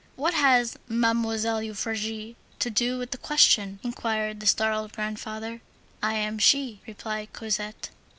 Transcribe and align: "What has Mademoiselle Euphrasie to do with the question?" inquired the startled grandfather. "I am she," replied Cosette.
"What 0.15 0.33
has 0.33 0.79
Mademoiselle 0.87 1.61
Euphrasie 1.61 2.35
to 2.57 2.71
do 2.71 2.97
with 2.97 3.11
the 3.11 3.19
question?" 3.19 3.79
inquired 3.83 4.39
the 4.39 4.47
startled 4.47 4.93
grandfather. 4.93 5.61
"I 6.01 6.15
am 6.15 6.39
she," 6.39 6.81
replied 6.87 7.33
Cosette. 7.33 7.91